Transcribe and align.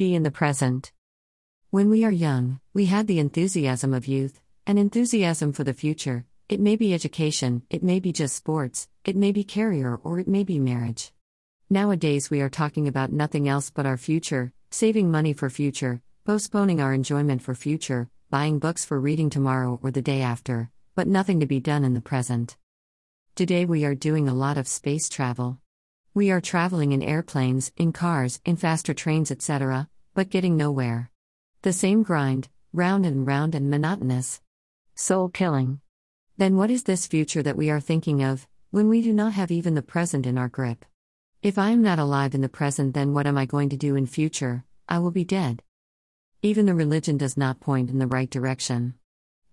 Be 0.00 0.14
in 0.14 0.22
the 0.22 0.30
present. 0.30 0.92
When 1.68 1.90
we 1.90 2.06
are 2.06 2.10
young, 2.10 2.60
we 2.72 2.86
had 2.86 3.06
the 3.06 3.18
enthusiasm 3.18 3.92
of 3.92 4.08
youth, 4.08 4.40
an 4.66 4.78
enthusiasm 4.78 5.52
for 5.52 5.62
the 5.62 5.74
future. 5.74 6.24
It 6.48 6.58
may 6.58 6.76
be 6.76 6.94
education, 6.94 7.64
it 7.68 7.82
may 7.82 8.00
be 8.00 8.10
just 8.10 8.34
sports, 8.34 8.88
it 9.04 9.14
may 9.14 9.30
be 9.30 9.44
career, 9.44 10.00
or 10.02 10.18
it 10.18 10.26
may 10.26 10.42
be 10.42 10.58
marriage. 10.58 11.12
Nowadays, 11.68 12.30
we 12.30 12.40
are 12.40 12.48
talking 12.48 12.88
about 12.88 13.12
nothing 13.12 13.46
else 13.46 13.68
but 13.68 13.84
our 13.84 13.98
future, 13.98 14.54
saving 14.70 15.10
money 15.10 15.34
for 15.34 15.50
future, 15.50 16.00
postponing 16.24 16.80
our 16.80 16.94
enjoyment 16.94 17.42
for 17.42 17.54
future, 17.54 18.08
buying 18.30 18.58
books 18.58 18.86
for 18.86 18.98
reading 18.98 19.28
tomorrow 19.28 19.78
or 19.82 19.90
the 19.90 20.00
day 20.00 20.22
after, 20.22 20.70
but 20.94 21.08
nothing 21.08 21.40
to 21.40 21.46
be 21.46 21.60
done 21.60 21.84
in 21.84 21.92
the 21.92 22.00
present. 22.00 22.56
Today, 23.34 23.66
we 23.66 23.84
are 23.84 23.94
doing 23.94 24.30
a 24.30 24.32
lot 24.32 24.56
of 24.56 24.66
space 24.66 25.10
travel. 25.10 25.58
We 26.12 26.32
are 26.32 26.40
traveling 26.40 26.90
in 26.90 27.04
airplanes, 27.04 27.70
in 27.76 27.92
cars, 27.92 28.40
in 28.44 28.56
faster 28.56 28.92
trains, 28.92 29.30
etc., 29.30 29.88
but 30.12 30.28
getting 30.28 30.56
nowhere. 30.56 31.08
The 31.62 31.72
same 31.72 32.02
grind, 32.02 32.48
round 32.72 33.06
and 33.06 33.24
round 33.24 33.54
and 33.54 33.70
monotonous. 33.70 34.40
Soul 34.96 35.28
killing. 35.28 35.80
Then 36.36 36.56
what 36.56 36.68
is 36.68 36.82
this 36.82 37.06
future 37.06 37.44
that 37.44 37.56
we 37.56 37.70
are 37.70 37.78
thinking 37.78 38.24
of, 38.24 38.48
when 38.72 38.88
we 38.88 39.02
do 39.02 39.12
not 39.12 39.34
have 39.34 39.52
even 39.52 39.76
the 39.76 39.82
present 39.82 40.26
in 40.26 40.36
our 40.36 40.48
grip? 40.48 40.84
If 41.44 41.58
I 41.58 41.70
am 41.70 41.80
not 41.80 42.00
alive 42.00 42.34
in 42.34 42.40
the 42.40 42.48
present, 42.48 42.92
then 42.92 43.14
what 43.14 43.28
am 43.28 43.38
I 43.38 43.46
going 43.46 43.68
to 43.68 43.76
do 43.76 43.94
in 43.94 44.06
future? 44.06 44.64
I 44.88 44.98
will 44.98 45.12
be 45.12 45.24
dead. 45.24 45.62
Even 46.42 46.66
the 46.66 46.74
religion 46.74 47.18
does 47.18 47.36
not 47.36 47.60
point 47.60 47.88
in 47.88 48.00
the 48.00 48.08
right 48.08 48.28
direction. 48.28 48.94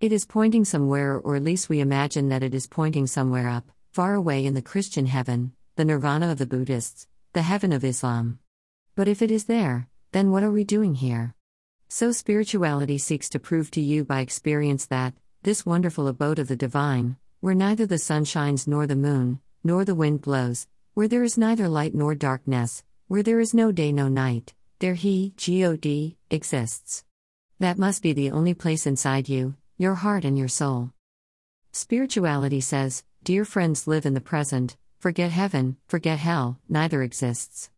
It 0.00 0.10
is 0.10 0.26
pointing 0.26 0.64
somewhere, 0.64 1.20
or 1.20 1.36
at 1.36 1.44
least 1.44 1.68
we 1.68 1.78
imagine 1.78 2.30
that 2.30 2.42
it 2.42 2.52
is 2.52 2.66
pointing 2.66 3.06
somewhere 3.06 3.48
up, 3.48 3.70
far 3.92 4.14
away 4.14 4.44
in 4.44 4.54
the 4.54 4.62
Christian 4.62 5.06
heaven, 5.06 5.52
the 5.78 5.84
nirvana 5.84 6.32
of 6.32 6.38
the 6.38 6.46
Buddhists, 6.46 7.06
the 7.34 7.42
heaven 7.42 7.72
of 7.72 7.84
Islam. 7.84 8.40
But 8.96 9.06
if 9.06 9.22
it 9.22 9.30
is 9.30 9.44
there, 9.44 9.88
then 10.10 10.32
what 10.32 10.42
are 10.42 10.50
we 10.50 10.64
doing 10.64 10.96
here? 10.96 11.36
So 11.86 12.10
spirituality 12.10 12.98
seeks 12.98 13.28
to 13.28 13.38
prove 13.38 13.70
to 13.70 13.80
you 13.80 14.02
by 14.04 14.18
experience 14.18 14.86
that, 14.86 15.14
this 15.44 15.64
wonderful 15.64 16.08
abode 16.08 16.40
of 16.40 16.48
the 16.48 16.56
divine, 16.56 17.16
where 17.38 17.54
neither 17.54 17.86
the 17.86 17.96
sun 17.96 18.24
shines 18.24 18.66
nor 18.66 18.88
the 18.88 18.96
moon, 18.96 19.38
nor 19.62 19.84
the 19.84 19.94
wind 19.94 20.20
blows, 20.20 20.66
where 20.94 21.06
there 21.06 21.22
is 21.22 21.38
neither 21.38 21.68
light 21.68 21.94
nor 21.94 22.16
darkness, 22.16 22.82
where 23.06 23.22
there 23.22 23.38
is 23.38 23.54
no 23.54 23.70
day 23.70 23.92
no 23.92 24.08
night, 24.08 24.54
there 24.80 24.94
He, 24.94 25.32
God, 25.46 26.16
exists. 26.28 27.04
That 27.60 27.78
must 27.78 28.02
be 28.02 28.12
the 28.12 28.32
only 28.32 28.52
place 28.52 28.84
inside 28.84 29.28
you, 29.28 29.54
your 29.76 29.94
heart 29.94 30.24
and 30.24 30.36
your 30.36 30.48
soul. 30.48 30.90
Spirituality 31.70 32.60
says, 32.60 33.04
Dear 33.22 33.44
friends, 33.44 33.86
live 33.86 34.06
in 34.06 34.14
the 34.14 34.20
present, 34.20 34.76
forget 34.98 35.30
heaven, 35.30 35.76
forget 35.86 36.18
hell, 36.18 36.58
neither 36.68 37.02
exists. 37.02 37.70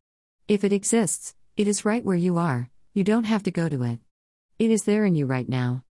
If 0.48 0.64
it 0.64 0.72
exists, 0.72 1.34
it 1.56 1.68
is 1.68 1.84
right 1.84 2.04
where 2.04 2.16
you 2.16 2.38
are, 2.38 2.70
you 2.94 3.04
don't 3.04 3.24
have 3.24 3.42
to 3.44 3.50
go 3.50 3.68
to 3.68 3.82
it. 3.84 3.98
It 4.58 4.70
is 4.70 4.84
there 4.84 5.04
in 5.04 5.14
you 5.14 5.26
right 5.26 5.48
now. 5.48 5.84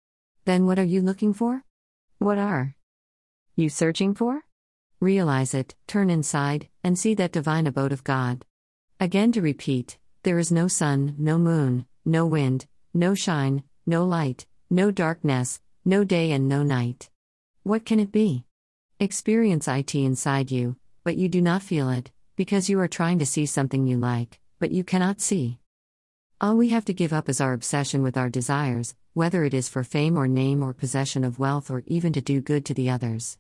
Then 0.45 0.67
what 0.67 0.79
are 0.79 0.85
you 0.85 1.03
looking 1.03 1.35
for? 1.35 1.65
What 2.19 2.39
are 2.39 2.75
you 3.55 3.69
searching 3.69 4.15
for? 4.15 4.43
Realize 5.01 5.55
it, 5.55 5.75
turn 5.87 6.11
inside, 6.11 6.69
and 6.83 6.99
see 6.99 7.15
that 7.15 7.33
divine 7.33 7.67
abode 7.67 7.93
of 7.93 8.05
God. 8.05 8.45
Again 8.99 9.31
to 9.33 9.43
repeat, 9.43 9.99
there 10.23 10.39
is 10.39 10.51
no 10.51 10.67
sun, 10.67 11.15
no 11.19 11.39
moon, 11.39 11.87
no 12.05 12.27
wind, 12.27 12.67
no 12.93 13.15
shine, 13.15 13.63
no 13.87 14.05
light, 14.05 14.47
no 14.71 14.91
darkness, 14.91 15.61
no 15.85 16.03
day, 16.03 16.33
and 16.33 16.49
no 16.49 16.63
night. 16.63 17.11
What 17.63 17.85
can 17.85 18.01
it 18.01 18.11
be? 18.11 18.45
Experience 18.99 19.69
it 19.69 19.95
inside 19.95 20.51
you, 20.51 20.77
but 21.09 21.17
you 21.17 21.27
do 21.27 21.41
not 21.41 21.63
feel 21.63 21.89
it, 21.89 22.11
because 22.37 22.69
you 22.69 22.79
are 22.79 22.87
trying 22.87 23.19
to 23.19 23.25
see 23.25 23.47
something 23.47 23.87
you 23.87 23.97
like, 23.97 24.39
but 24.59 24.71
you 24.71 24.85
cannot 24.85 25.23
see. 25.23 25.59
All 26.39 26.55
we 26.55 26.69
have 26.69 26.85
to 26.85 26.93
give 26.93 27.15
up 27.15 27.31
is 27.31 27.41
our 27.41 27.55
obsession 27.55 28.03
with 28.03 28.19
our 28.19 28.29
desires, 28.29 28.95
whether 29.15 29.43
it 29.43 29.55
is 29.55 29.71
for 29.71 29.83
fame 29.83 30.19
or 30.19 30.29
name 30.29 30.63
or 30.63 30.75
possession 30.75 31.25
of 31.25 31.39
wealth 31.39 31.71
or 31.71 31.83
even 31.87 32.13
to 32.13 32.21
do 32.21 32.43
good 32.43 32.67
to 32.67 32.75
the 32.75 32.91
others. 32.91 33.39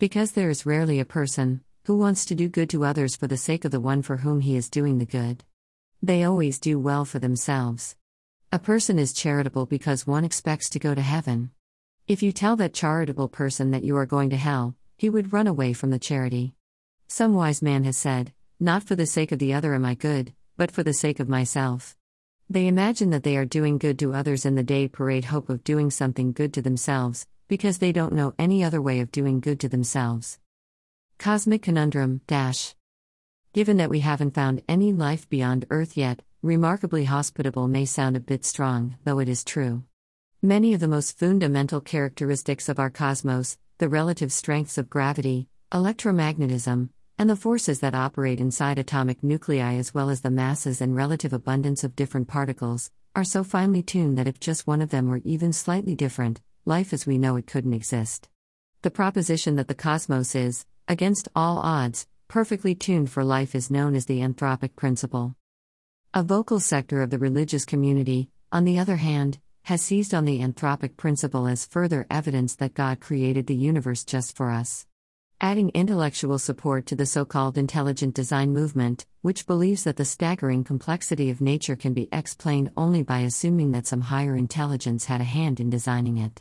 Because 0.00 0.32
there 0.32 0.50
is 0.50 0.66
rarely 0.66 0.98
a 0.98 1.04
person 1.04 1.62
who 1.84 1.96
wants 1.96 2.24
to 2.24 2.34
do 2.34 2.48
good 2.48 2.68
to 2.70 2.84
others 2.84 3.14
for 3.14 3.28
the 3.28 3.36
sake 3.36 3.64
of 3.64 3.70
the 3.70 3.78
one 3.78 4.02
for 4.02 4.16
whom 4.16 4.40
he 4.40 4.56
is 4.56 4.68
doing 4.68 4.98
the 4.98 5.06
good. 5.06 5.44
They 6.02 6.24
always 6.24 6.58
do 6.58 6.80
well 6.80 7.04
for 7.04 7.20
themselves. 7.20 7.94
A 8.50 8.58
person 8.58 8.98
is 8.98 9.12
charitable 9.12 9.66
because 9.66 10.04
one 10.04 10.24
expects 10.24 10.68
to 10.70 10.80
go 10.80 10.96
to 10.96 11.00
heaven. 11.00 11.52
If 12.08 12.24
you 12.24 12.32
tell 12.32 12.56
that 12.56 12.74
charitable 12.74 13.28
person 13.28 13.70
that 13.70 13.84
you 13.84 13.96
are 13.98 14.04
going 14.04 14.30
to 14.30 14.36
hell, 14.36 14.74
he 14.96 15.08
would 15.08 15.32
run 15.32 15.46
away 15.46 15.74
from 15.74 15.90
the 15.90 16.00
charity. 16.00 16.56
Some 17.06 17.34
wise 17.34 17.62
man 17.62 17.84
has 17.84 17.96
said, 17.96 18.32
Not 18.58 18.82
for 18.82 18.96
the 18.96 19.06
sake 19.06 19.32
of 19.32 19.38
the 19.38 19.54
other 19.54 19.74
am 19.74 19.84
I 19.84 19.94
good, 19.94 20.32
but 20.56 20.70
for 20.70 20.82
the 20.82 20.92
sake 20.92 21.20
of 21.20 21.28
myself. 21.28 21.96
They 22.50 22.66
imagine 22.66 23.10
that 23.10 23.22
they 23.22 23.36
are 23.36 23.44
doing 23.44 23.78
good 23.78 23.98
to 24.00 24.14
others 24.14 24.44
in 24.44 24.54
the 24.54 24.62
day 24.62 24.88
parade 24.88 25.26
hope 25.26 25.48
of 25.48 25.64
doing 25.64 25.90
something 25.90 26.32
good 26.32 26.52
to 26.54 26.62
themselves, 26.62 27.26
because 27.48 27.78
they 27.78 27.92
don't 27.92 28.12
know 28.12 28.34
any 28.38 28.64
other 28.64 28.82
way 28.82 29.00
of 29.00 29.12
doing 29.12 29.40
good 29.40 29.60
to 29.60 29.68
themselves. 29.68 30.38
Cosmic 31.18 31.62
Conundrum 31.62 32.20
Dash. 32.26 32.74
Given 33.52 33.76
that 33.76 33.90
we 33.90 34.00
haven't 34.00 34.34
found 34.34 34.62
any 34.68 34.92
life 34.92 35.28
beyond 35.28 35.66
Earth 35.70 35.96
yet, 35.96 36.22
remarkably 36.42 37.04
hospitable 37.04 37.68
may 37.68 37.84
sound 37.84 38.16
a 38.16 38.20
bit 38.20 38.44
strong, 38.44 38.96
though 39.04 39.20
it 39.20 39.28
is 39.28 39.44
true. 39.44 39.84
Many 40.42 40.74
of 40.74 40.80
the 40.80 40.88
most 40.88 41.18
fundamental 41.18 41.80
characteristics 41.80 42.68
of 42.68 42.78
our 42.78 42.90
cosmos, 42.90 43.56
the 43.78 43.88
relative 43.88 44.32
strengths 44.32 44.76
of 44.76 44.90
gravity, 44.90 45.48
electromagnetism, 45.72 46.90
and 47.18 47.30
the 47.30 47.36
forces 47.36 47.80
that 47.80 47.94
operate 47.94 48.40
inside 48.40 48.78
atomic 48.78 49.22
nuclei, 49.22 49.74
as 49.76 49.94
well 49.94 50.10
as 50.10 50.22
the 50.22 50.30
masses 50.30 50.80
and 50.80 50.96
relative 50.96 51.32
abundance 51.32 51.84
of 51.84 51.94
different 51.94 52.26
particles, 52.26 52.90
are 53.14 53.24
so 53.24 53.44
finely 53.44 53.82
tuned 53.82 54.18
that 54.18 54.26
if 54.26 54.40
just 54.40 54.66
one 54.66 54.82
of 54.82 54.90
them 54.90 55.08
were 55.08 55.20
even 55.24 55.52
slightly 55.52 55.94
different, 55.94 56.40
life 56.64 56.92
as 56.92 57.06
we 57.06 57.16
know 57.16 57.36
it 57.36 57.46
couldn't 57.46 57.72
exist. 57.72 58.28
The 58.82 58.90
proposition 58.90 59.56
that 59.56 59.68
the 59.68 59.74
cosmos 59.74 60.34
is, 60.34 60.66
against 60.88 61.28
all 61.36 61.58
odds, 61.58 62.06
perfectly 62.26 62.74
tuned 62.74 63.10
for 63.10 63.22
life 63.22 63.54
is 63.54 63.70
known 63.70 63.94
as 63.94 64.06
the 64.06 64.20
anthropic 64.20 64.74
principle. 64.74 65.36
A 66.12 66.22
vocal 66.22 66.58
sector 66.58 67.00
of 67.00 67.10
the 67.10 67.18
religious 67.18 67.64
community, 67.64 68.28
on 68.50 68.64
the 68.64 68.78
other 68.78 68.96
hand, 68.96 69.38
has 69.62 69.80
seized 69.80 70.12
on 70.12 70.24
the 70.24 70.40
anthropic 70.40 70.96
principle 70.96 71.46
as 71.46 71.64
further 71.64 72.06
evidence 72.10 72.56
that 72.56 72.74
God 72.74 73.00
created 73.00 73.46
the 73.46 73.54
universe 73.54 74.04
just 74.04 74.36
for 74.36 74.50
us. 74.50 74.86
Adding 75.44 75.72
intellectual 75.74 76.38
support 76.38 76.86
to 76.86 76.96
the 76.96 77.04
so 77.04 77.26
called 77.26 77.58
intelligent 77.58 78.14
design 78.14 78.54
movement, 78.54 79.04
which 79.20 79.46
believes 79.46 79.84
that 79.84 79.96
the 79.96 80.04
staggering 80.06 80.64
complexity 80.64 81.28
of 81.28 81.42
nature 81.42 81.76
can 81.76 81.92
be 81.92 82.08
explained 82.10 82.70
only 82.78 83.02
by 83.02 83.18
assuming 83.18 83.72
that 83.72 83.86
some 83.86 84.00
higher 84.00 84.36
intelligence 84.36 85.04
had 85.04 85.20
a 85.20 85.24
hand 85.24 85.60
in 85.60 85.68
designing 85.68 86.16
it. 86.16 86.40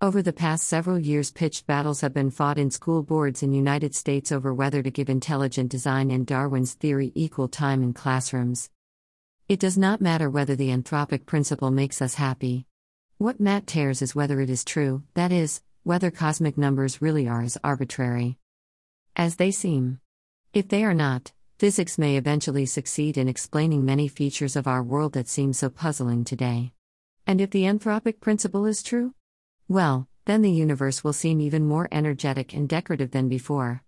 Over 0.00 0.22
the 0.22 0.32
past 0.32 0.68
several 0.68 0.96
years, 0.96 1.32
pitched 1.32 1.66
battles 1.66 2.02
have 2.02 2.14
been 2.14 2.30
fought 2.30 2.56
in 2.56 2.70
school 2.70 3.02
boards 3.02 3.42
in 3.42 3.52
United 3.52 3.96
States 3.96 4.30
over 4.30 4.54
whether 4.54 4.80
to 4.80 4.92
give 4.92 5.08
intelligent 5.08 5.68
design 5.68 6.12
and 6.12 6.24
Darwin's 6.24 6.74
theory 6.74 7.10
equal 7.16 7.48
time 7.48 7.82
in 7.82 7.94
classrooms. 7.94 8.70
It 9.48 9.58
does 9.58 9.76
not 9.76 10.00
matter 10.00 10.30
whether 10.30 10.54
the 10.54 10.70
anthropic 10.70 11.26
principle 11.26 11.72
makes 11.72 12.00
us 12.00 12.14
happy. 12.14 12.64
What 13.18 13.40
Matt 13.40 13.66
matters 13.74 14.02
is 14.02 14.14
whether 14.14 14.40
it 14.40 14.50
is 14.50 14.64
true, 14.64 15.02
that 15.14 15.32
is, 15.32 15.62
whether 15.86 16.10
cosmic 16.10 16.58
numbers 16.58 17.00
really 17.00 17.28
are 17.28 17.42
as 17.42 17.56
arbitrary 17.62 18.36
as 19.14 19.36
they 19.36 19.52
seem. 19.52 20.00
If 20.52 20.66
they 20.66 20.82
are 20.82 20.92
not, 20.92 21.30
physics 21.60 21.96
may 21.96 22.16
eventually 22.16 22.66
succeed 22.66 23.16
in 23.16 23.28
explaining 23.28 23.84
many 23.84 24.08
features 24.08 24.56
of 24.56 24.66
our 24.66 24.82
world 24.82 25.12
that 25.12 25.28
seem 25.28 25.52
so 25.52 25.70
puzzling 25.70 26.24
today. 26.24 26.72
And 27.24 27.40
if 27.40 27.50
the 27.50 27.62
anthropic 27.62 28.18
principle 28.18 28.66
is 28.66 28.82
true? 28.82 29.14
Well, 29.68 30.08
then 30.24 30.42
the 30.42 30.50
universe 30.50 31.04
will 31.04 31.12
seem 31.12 31.40
even 31.40 31.64
more 31.64 31.86
energetic 31.92 32.52
and 32.52 32.68
decorative 32.68 33.12
than 33.12 33.28
before. 33.28 33.84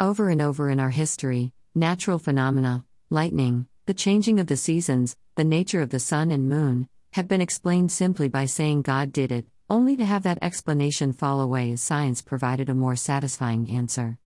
Over 0.00 0.28
and 0.28 0.42
over 0.42 0.70
in 0.70 0.80
our 0.80 0.90
history, 0.90 1.52
natural 1.72 2.18
phenomena, 2.18 2.84
lightning, 3.10 3.68
the 3.86 3.94
changing 3.94 4.40
of 4.40 4.48
the 4.48 4.56
seasons, 4.56 5.16
the 5.36 5.44
nature 5.44 5.82
of 5.82 5.90
the 5.90 6.00
sun 6.00 6.32
and 6.32 6.48
moon, 6.48 6.88
have 7.12 7.28
been 7.28 7.40
explained 7.40 7.92
simply 7.92 8.28
by 8.28 8.46
saying 8.46 8.82
God 8.82 9.12
did 9.12 9.30
it, 9.30 9.46
only 9.72 9.96
to 9.96 10.04
have 10.04 10.22
that 10.22 10.38
explanation 10.42 11.14
fall 11.14 11.40
away 11.40 11.72
as 11.72 11.80
science 11.80 12.20
provided 12.20 12.68
a 12.68 12.74
more 12.74 12.94
satisfying 12.94 13.70
answer. 13.70 14.18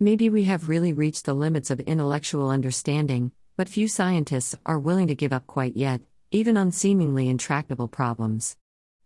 Maybe 0.00 0.28
we 0.28 0.42
have 0.44 0.68
really 0.68 0.92
reached 0.92 1.24
the 1.24 1.34
limits 1.34 1.70
of 1.70 1.78
intellectual 1.78 2.50
understanding, 2.50 3.30
but 3.56 3.68
few 3.68 3.86
scientists 3.86 4.56
are 4.66 4.76
willing 4.76 5.06
to 5.06 5.14
give 5.14 5.32
up 5.32 5.46
quite 5.46 5.76
yet, 5.76 6.00
even 6.32 6.56
on 6.56 6.72
seemingly 6.72 7.28
intractable 7.28 7.86
problems. 7.86 8.56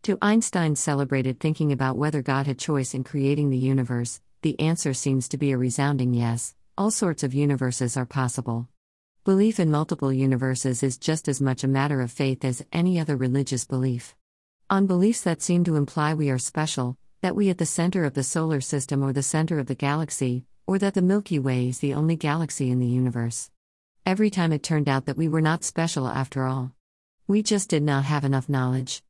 To 0.04 0.16
Einstein's 0.22 0.80
celebrated 0.80 1.38
thinking 1.38 1.72
about 1.72 1.98
whether 1.98 2.22
God 2.22 2.46
had 2.46 2.58
choice 2.58 2.94
in 2.94 3.04
creating 3.04 3.50
the 3.50 3.58
universe, 3.58 4.22
the 4.40 4.58
answer 4.58 4.94
seems 4.94 5.28
to 5.28 5.36
be 5.36 5.52
a 5.52 5.58
resounding 5.58 6.14
yes. 6.14 6.54
All 6.78 6.90
sorts 6.90 7.22
of 7.22 7.34
universes 7.34 7.98
are 7.98 8.06
possible. 8.06 8.66
Belief 9.24 9.60
in 9.60 9.70
multiple 9.70 10.10
universes 10.10 10.82
is 10.82 10.96
just 10.96 11.28
as 11.28 11.42
much 11.42 11.62
a 11.62 11.68
matter 11.68 12.00
of 12.00 12.10
faith 12.10 12.46
as 12.46 12.64
any 12.72 12.98
other 12.98 13.14
religious 13.14 13.66
belief. 13.66 14.16
On 14.72 14.86
beliefs 14.86 15.20
that 15.20 15.42
seem 15.42 15.64
to 15.64 15.76
imply 15.76 16.14
we 16.14 16.30
are 16.30 16.38
special, 16.38 16.96
that 17.20 17.36
we 17.36 17.50
at 17.50 17.58
the 17.58 17.66
center 17.66 18.06
of 18.06 18.14
the 18.14 18.22
solar 18.22 18.62
system 18.62 19.02
or 19.02 19.12
the 19.12 19.22
center 19.22 19.58
of 19.58 19.66
the 19.66 19.74
galaxy, 19.74 20.46
or 20.66 20.78
that 20.78 20.94
the 20.94 21.02
Milky 21.02 21.38
Way 21.38 21.68
is 21.68 21.80
the 21.80 21.92
only 21.92 22.16
galaxy 22.16 22.70
in 22.70 22.78
the 22.78 22.86
universe. 22.86 23.50
Every 24.06 24.30
time 24.30 24.50
it 24.50 24.62
turned 24.62 24.88
out 24.88 25.04
that 25.04 25.18
we 25.18 25.28
were 25.28 25.42
not 25.42 25.62
special 25.62 26.08
after 26.08 26.46
all. 26.46 26.72
We 27.28 27.42
just 27.42 27.68
did 27.68 27.82
not 27.82 28.04
have 28.04 28.24
enough 28.24 28.48
knowledge. 28.48 29.00